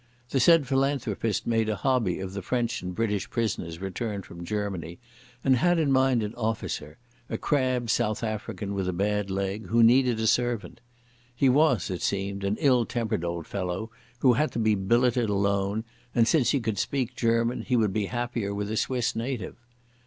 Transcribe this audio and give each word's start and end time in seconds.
The 0.31 0.39
said 0.39 0.67
philanthropist 0.67 1.45
made 1.45 1.69
a 1.69 1.75
hobby 1.75 2.19
of 2.19 2.33
the 2.33 2.41
French 2.41 2.81
and 2.81 2.95
British 2.95 3.29
prisoners 3.29 3.79
returned 3.79 4.25
from 4.25 4.43
Germany, 4.43 4.97
and 5.43 5.57
had 5.57 5.77
in 5.77 5.91
mind 5.91 6.23
an 6.23 6.33
officer, 6.33 6.97
a 7.29 7.37
crabbed 7.37 7.91
South 7.91 8.23
African 8.23 8.73
with 8.73 8.89
a 8.89 8.93
bad 8.93 9.29
leg, 9.29 9.67
who 9.67 9.83
needed 9.83 10.19
a 10.19 10.25
servant. 10.25 10.81
He 11.35 11.49
was, 11.49 11.91
it 11.91 12.01
seemed, 12.01 12.43
an 12.43 12.57
ill 12.59 12.83
tempered 12.83 13.23
old 13.23 13.45
fellow 13.45 13.91
who 14.21 14.33
had 14.33 14.51
to 14.53 14.57
be 14.59 14.73
billeted 14.73 15.29
alone, 15.29 15.83
and 16.15 16.27
since 16.27 16.49
he 16.49 16.59
could 16.59 16.79
speak 16.79 17.15
German, 17.15 17.61
he 17.61 17.75
would 17.75 17.93
be 17.93 18.07
happier 18.07 18.55
with 18.55 18.71
a 18.71 18.77
Swiss 18.77 19.15
native. 19.15 19.55